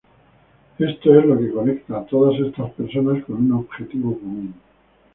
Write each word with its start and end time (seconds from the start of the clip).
Esto 0.79 1.13
es 1.19 1.25
lo 1.27 1.37
que 1.37 1.51
conecta 1.51 1.97
a 1.99 2.05
todas 2.07 2.39
estas 2.39 2.71
personas 2.71 3.23
con 3.23 3.35
un 3.35 3.51
objetivo 3.51 4.17
común. 4.17 4.55